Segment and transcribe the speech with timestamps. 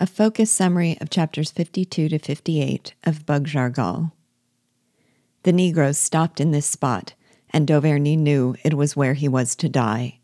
[0.00, 4.12] A focus summary of chapters 52 to 58 of Bug Jargal.
[5.42, 7.14] The Negroes stopped in this spot,
[7.50, 10.20] and Dauvergne knew it was where he was to die.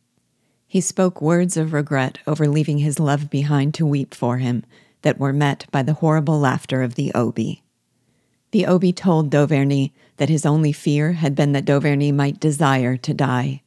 [0.69, 4.65] He spoke words of regret over leaving his love behind to weep for him
[5.03, 7.65] that were met by the horrible laughter of the Obi.
[8.53, 13.13] The Obi told Dauvergne that his only fear had been that Dauvergne might desire to
[13.13, 13.63] die.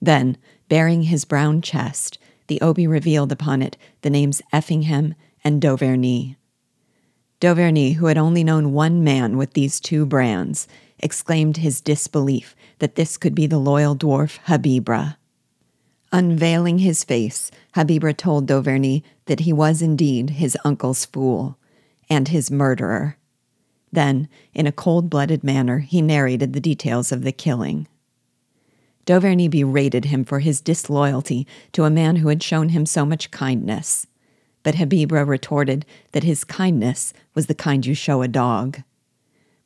[0.00, 0.38] Then,
[0.70, 2.16] baring his brown chest,
[2.50, 5.14] the Obi revealed upon it the names Effingham
[5.44, 6.34] and Dauvergne.
[7.40, 10.66] Dauvergne, who had only known one man with these two brands,
[10.98, 15.16] exclaimed his disbelief that this could be the loyal dwarf Habibra.
[16.10, 21.56] Unveiling his face, Habibra told Dauvergne that he was indeed his uncle's fool
[22.10, 23.16] and his murderer.
[23.92, 27.86] Then, in a cold blooded manner, he narrated the details of the killing.
[29.06, 33.30] Dauvergne berated him for his disloyalty to a man who had shown him so much
[33.30, 34.06] kindness.
[34.62, 38.82] But Habibra retorted that his kindness was the kind you show a dog.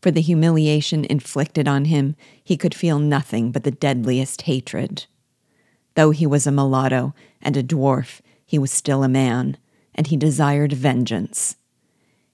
[0.01, 5.07] For the humiliation inflicted on him, he could feel nothing but the deadliest hatred.
[5.95, 9.57] Though he was a mulatto and a dwarf, he was still a man,
[9.95, 11.57] and he desired vengeance.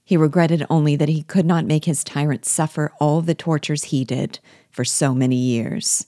[0.05, 4.05] He regretted only that he could not make his tyrant suffer all the tortures he
[4.05, 6.06] did for so many years.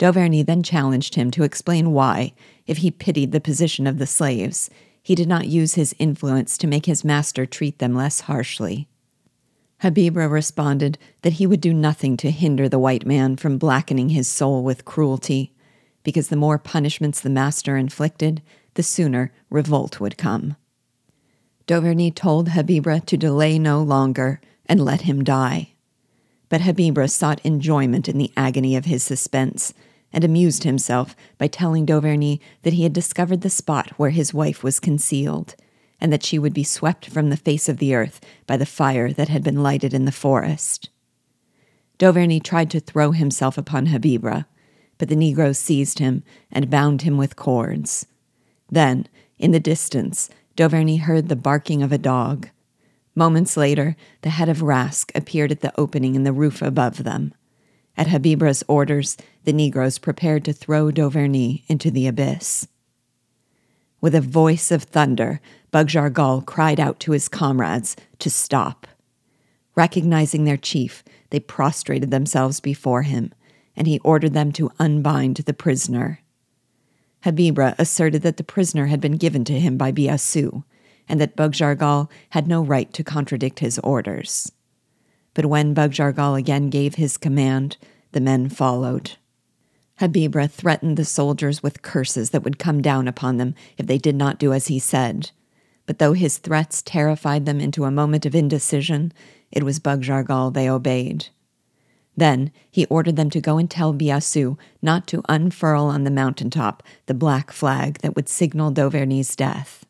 [0.00, 2.32] Dauvergne then challenged him to explain why,
[2.66, 4.70] if he pitied the position of the slaves,
[5.02, 8.88] he did not use his influence to make his master treat them less harshly.
[9.82, 14.26] Habibra responded that he would do nothing to hinder the white man from blackening his
[14.26, 15.52] soul with cruelty,
[16.02, 18.40] because the more punishments the master inflicted,
[18.74, 20.56] the sooner revolt would come.
[21.66, 25.74] Dauvergne told Habibra to delay no longer and let him die.
[26.48, 29.74] But Habibra sought enjoyment in the agony of his suspense
[30.12, 34.62] and amused himself by telling Dauvergne that he had discovered the spot where his wife
[34.62, 35.54] was concealed,
[36.00, 39.12] and that she would be swept from the face of the earth by the fire
[39.12, 40.90] that had been lighted in the forest.
[41.98, 44.46] Dauvergne tried to throw himself upon Habibra,
[44.96, 48.06] but the Negroes seized him and bound him with cords.
[48.70, 49.06] Then,
[49.38, 52.48] in the distance, Dauvergne heard the barking of a dog.
[53.14, 57.34] Moments later, the head of Rask appeared at the opening in the roof above them.
[58.00, 62.66] At Habibra's orders, the Negroes prepared to throw Dauvergne into the abyss.
[64.00, 68.86] With a voice of thunder, Bug Jargal cried out to his comrades to stop.
[69.74, 73.34] Recognizing their chief, they prostrated themselves before him,
[73.76, 76.20] and he ordered them to unbind the prisoner.
[77.26, 80.64] Habibra asserted that the prisoner had been given to him by Biassou,
[81.06, 84.50] and that Bug Jargal had no right to contradict his orders.
[85.40, 87.78] But when Bugjargal again gave his command,
[88.12, 89.12] the men followed.
[89.98, 94.16] Habibra threatened the soldiers with curses that would come down upon them if they did
[94.16, 95.30] not do as he said.
[95.86, 99.14] But though his threats terrified them into a moment of indecision,
[99.50, 101.28] it was Bugjargal they obeyed.
[102.14, 106.50] Then he ordered them to go and tell Biassou not to unfurl on the mountain
[106.50, 109.86] top the black flag that would signal Dauvergne's death.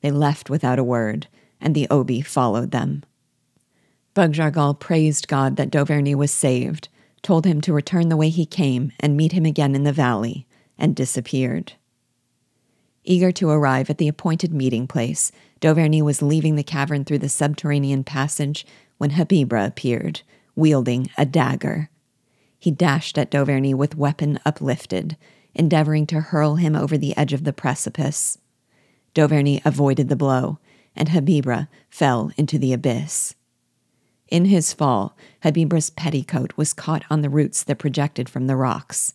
[0.00, 1.26] They left without a word,
[1.60, 3.02] and the Obi followed them.
[4.20, 6.90] Bug Jargal praised God that Dauvergne was saved,
[7.22, 10.46] told him to return the way he came and meet him again in the valley,
[10.76, 11.72] and disappeared.
[13.02, 15.32] Eager to arrive at the appointed meeting place,
[15.62, 18.66] Dauvergne was leaving the cavern through the subterranean passage
[18.98, 20.20] when Habibra appeared,
[20.54, 21.88] wielding a dagger.
[22.58, 25.16] He dashed at Dauvergne with weapon uplifted,
[25.54, 28.36] endeavoring to hurl him over the edge of the precipice.
[29.14, 30.58] Dauvergne avoided the blow,
[30.94, 33.34] and Habibra fell into the abyss.
[34.30, 39.14] In his fall, Habibra's petticoat was caught on the roots that projected from the rocks,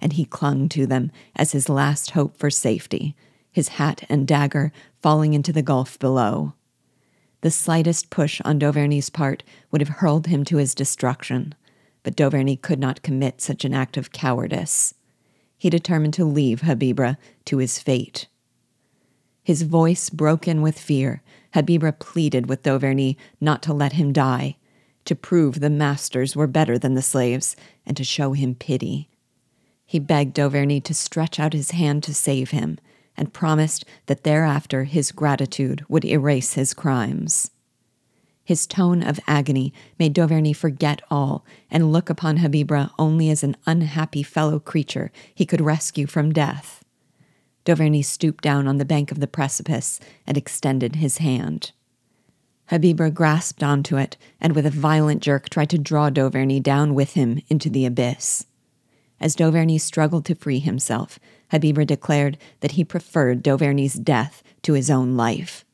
[0.00, 3.14] and he clung to them as his last hope for safety,
[3.50, 6.52] his hat and dagger falling into the gulf below.
[7.42, 11.54] The slightest push on Dauvergne's part would have hurled him to his destruction,
[12.02, 14.94] but Dauvergne could not commit such an act of cowardice.
[15.56, 17.16] He determined to leave Habibra
[17.46, 18.26] to his fate.
[19.44, 21.22] His voice broken with fear,
[21.54, 24.56] Habibra pleaded with Dauvergne not to let him die,
[25.04, 29.08] to prove the masters were better than the slaves, and to show him pity.
[29.84, 32.78] He begged Dauvergne to stretch out his hand to save him,
[33.16, 37.50] and promised that thereafter his gratitude would erase his crimes.
[38.44, 43.56] His tone of agony made Dauvergne forget all and look upon Habibra only as an
[43.66, 46.84] unhappy fellow creature he could rescue from death.
[47.66, 51.72] Dauvergne stooped down on the bank of the precipice and extended his hand.
[52.70, 57.14] Habibra grasped onto it and with a violent jerk tried to draw Dauvergne down with
[57.14, 58.46] him into the abyss.
[59.20, 61.18] As Dauvergne struggled to free himself,
[61.52, 65.64] Habibra declared that he preferred Dauvergne's death to his own life,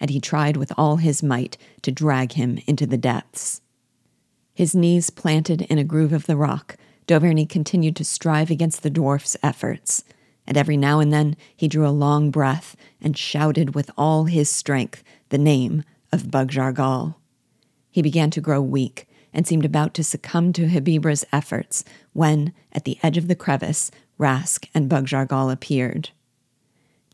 [0.00, 3.60] and he tried with all his might to drag him into the depths.
[4.54, 6.76] His knees planted in a groove of the rock,
[7.06, 10.04] Dauvergne continued to strive against the dwarf's efforts,
[10.46, 14.50] and every now and then he drew a long breath and shouted with all his
[14.50, 17.14] strength the name of Bug-Jargal.
[17.90, 22.84] He began to grow weak and seemed about to succumb to Habibra's efforts when, at
[22.84, 26.10] the edge of the crevice, Rask and Bug-Jargal appeared.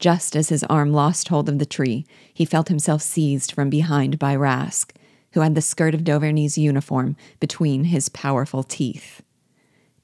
[0.00, 4.18] Just as his arm lost hold of the tree, he felt himself seized from behind
[4.18, 4.92] by Rask,
[5.32, 9.22] who had the skirt of Dauvergne's uniform between his powerful teeth.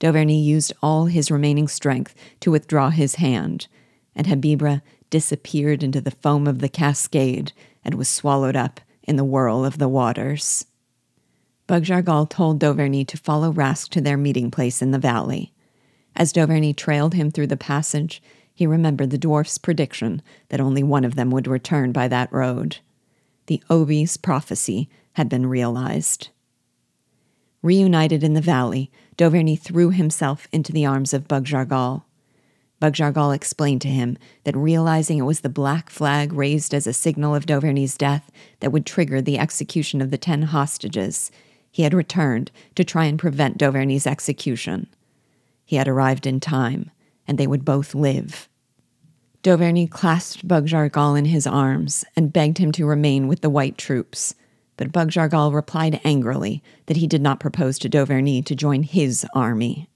[0.00, 3.68] Dauvergne used all his remaining strength to withdraw his hand,
[4.14, 7.52] and Habibra disappeared into the foam of the cascade
[7.84, 10.66] and was swallowed up in the whirl of the waters.
[11.66, 15.52] Bug-Jargal told Dauvergne to follow Rask to their meeting place in the valley.
[16.16, 21.04] As Dauvergne trailed him through the passage, he remembered the dwarf's prediction that only one
[21.04, 22.78] of them would return by that road.
[23.46, 26.28] The Obi's prophecy had been realized.
[27.62, 32.02] Reunited in the valley, Dauvergne threw himself into the arms of Bug-Jargal.
[32.80, 37.34] Bug-Jargal explained to him that realizing it was the black flag raised as a signal
[37.34, 38.30] of Dauvergne's death
[38.60, 41.30] that would trigger the execution of the ten hostages,
[41.70, 44.86] he had returned to try and prevent Dauvergne's execution.
[45.64, 46.90] He had arrived in time,
[47.26, 48.48] and they would both live.
[49.42, 54.34] Dauvergne clasped Bug-Jargal in his arms and begged him to remain with the white troops,
[54.76, 59.88] but Bug-Jargal replied angrily that he did not propose to Dauvergne to join his army.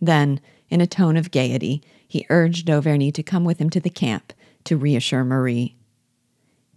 [0.00, 3.90] Then, in a tone of gaiety, he urged Dauvergne to come with him to the
[3.90, 4.32] camp
[4.64, 5.76] to reassure Marie.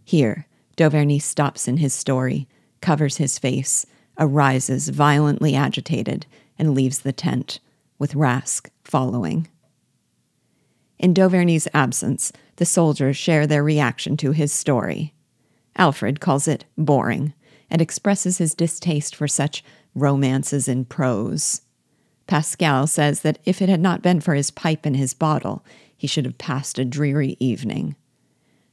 [0.04, 0.48] Here,
[0.78, 2.48] Dauvergne stops in his story,
[2.82, 3.86] covers his face,
[4.18, 6.26] arises violently agitated,
[6.58, 7.60] and leaves the tent,
[8.00, 9.48] with Rask following.
[11.00, 15.14] In Dauvergne's absence, the soldiers share their reaction to his story.
[15.78, 17.34] Alfred calls it boring
[17.70, 19.64] and expresses his distaste for such
[19.94, 21.62] romances in prose.
[22.28, 25.64] Pascal says that if it had not been for his pipe and his bottle,
[25.96, 27.96] he should have passed a dreary evening.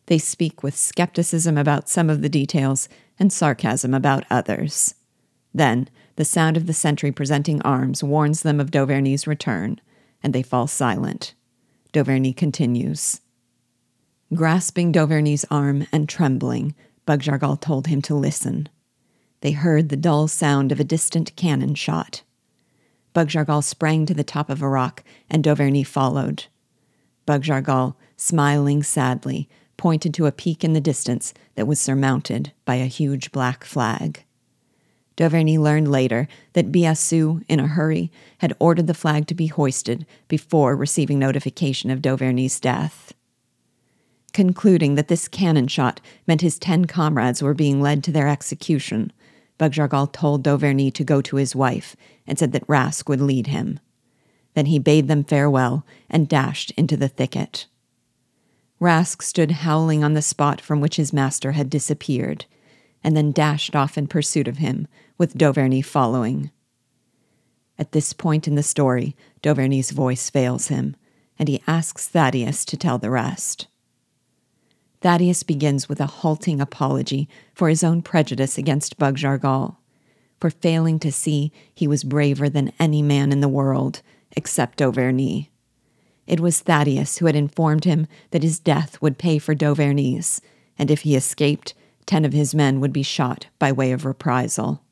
[0.06, 4.94] They speak with skepticism about some of the details and sarcasm about others.
[5.54, 9.80] Then, the sound of the sentry presenting arms warns them of Dauvergne's return,
[10.22, 11.34] and they fall silent.
[11.92, 13.20] Dauvergne continues.
[14.34, 16.74] Grasping Dauvergne's arm and trembling,
[17.06, 18.68] Bug-Jargal told him to listen.
[19.40, 22.22] They heard the dull sound of a distant cannon shot.
[23.12, 26.46] Bug-Jargal sprang to the top of a rock, and Dauvergne followed.
[27.26, 32.86] Bug-Jargal, smiling sadly, pointed to a peak in the distance that was surmounted by a
[32.86, 34.24] huge black flag.
[35.16, 40.06] Dauvergne learned later that Biassou, in a hurry, had ordered the flag to be hoisted
[40.26, 43.12] before receiving notification of Dauvergne's death.
[44.34, 49.12] Concluding that this cannon shot meant his ten comrades were being led to their execution,
[49.58, 51.94] Bug-Jargal told Dauvergne to go to his wife
[52.26, 53.78] and said that Rask would lead him.
[54.54, 57.66] Then he bade them farewell and dashed into the thicket.
[58.80, 62.44] Rask stood howling on the spot from which his master had disappeared,
[63.04, 66.50] and then dashed off in pursuit of him, with Dauvergne following.
[67.78, 70.96] At this point in the story, Dauvergne's voice fails him,
[71.38, 73.68] and he asks Thaddeus to tell the rest.
[75.04, 79.76] Thaddeus begins with a halting apology for his own prejudice against Bug-Jargal,
[80.40, 84.00] for failing to see he was braver than any man in the world,
[84.34, 85.50] except Dauvergne.
[86.26, 90.40] It was Thaddeus who had informed him that his death would pay for Dauvergne's,
[90.78, 91.74] and if he escaped,
[92.06, 94.82] ten of his men would be shot by way of reprisal.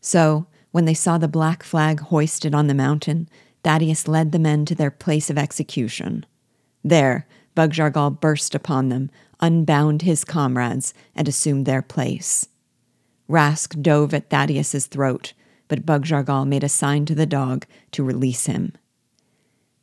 [0.00, 3.28] So, when they saw the black flag hoisted on the mountain,
[3.64, 6.24] Thaddeus led the men to their place of execution.
[6.84, 7.26] There,
[7.56, 12.48] Bug-Jargal burst upon them, unbound his comrades, and assumed their place.
[13.28, 15.32] Rask dove at Thaddeus's throat,
[15.68, 18.72] but Bug-Jargal made a sign to the dog to release him.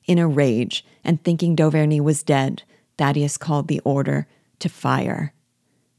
[0.05, 2.63] In a rage, and thinking Dauvergne was dead,
[2.97, 4.27] Thaddeus called the order
[4.59, 5.33] to fire.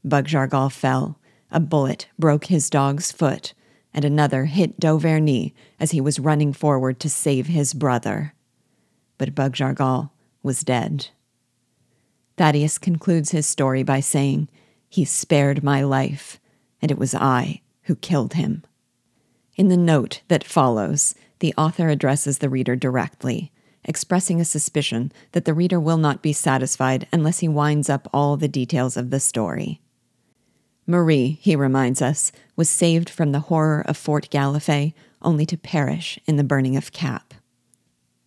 [0.03, 1.19] Bug-Jargal fell.
[1.51, 3.53] A bullet broke his dog's foot,
[3.93, 8.33] and another hit Dauvergne as he was running forward to save his brother.
[9.17, 10.11] But Bug-Jargal
[10.43, 11.09] was dead.
[12.39, 14.47] Thaddeus concludes his story by saying,
[14.87, 16.39] He spared my life,
[16.81, 18.63] and it was I who killed him.
[19.57, 23.51] In the note that follows, the author addresses the reader directly,
[23.83, 28.37] expressing a suspicion that the reader will not be satisfied unless he winds up all
[28.37, 29.81] the details of the story.
[30.87, 36.17] Marie, he reminds us, was saved from the horror of Fort Galifet only to perish
[36.25, 37.33] in the burning of Cap.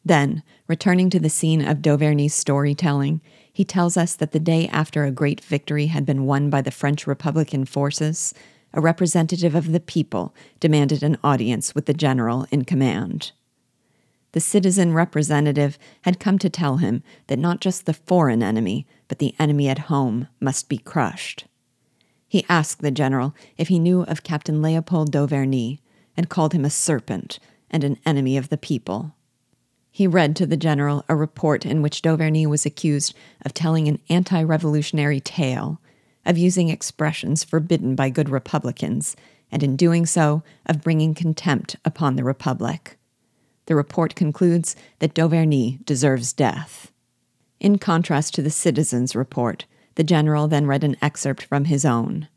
[0.04, 5.04] Then, returning to the scene of Dauvergne's storytelling, he tells us that the day after
[5.04, 8.32] a great victory had been won by the French Republican forces,
[8.72, 13.32] a representative of the people demanded an audience with the general in command.
[14.32, 19.18] The citizen representative had come to tell him that not just the foreign enemy, but
[19.18, 21.44] the enemy at home must be crushed.
[22.26, 25.80] He asked the general if he knew of Captain Leopold d'Auvergne
[26.16, 27.38] and called him a serpent
[27.70, 29.14] and an enemy of the people.
[29.94, 34.00] He read to the general a report in which d'Auvergne was accused of telling an
[34.08, 35.82] anti revolutionary tale,
[36.24, 39.14] of using expressions forbidden by good Republicans,
[39.52, 42.96] and in doing so, of bringing contempt upon the Republic.
[43.66, 46.90] The report concludes that d'Auvergne deserves death.
[47.60, 52.28] In contrast to the citizen's report, the general then read an excerpt from his own.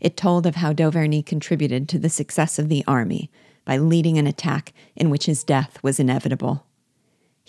[0.00, 3.30] It told of how d'Auvergne contributed to the success of the army
[3.64, 6.66] by leading an attack in which his death was inevitable.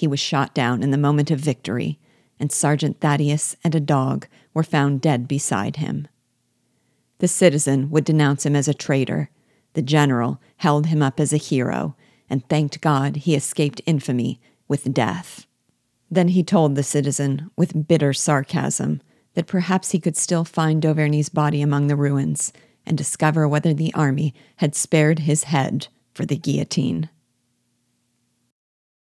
[0.02, 2.00] He was shot down in the moment of victory,
[2.40, 6.08] and Sergeant Thaddeus and a dog were found dead beside him.
[7.20, 9.30] The citizen would denounce him as a traitor.
[9.74, 11.96] The general held him up as a hero
[12.32, 15.46] and thanked God he escaped infamy with death.
[16.10, 19.04] Then he told the citizen, with bitter sarcasm,
[19.36, 22.52] that perhaps he could still find d'Auvergne's body among the ruins
[22.88, 27.08] and discover whether the army had spared his head for the guillotine.